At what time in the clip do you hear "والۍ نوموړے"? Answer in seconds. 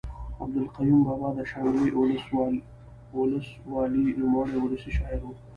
3.73-4.55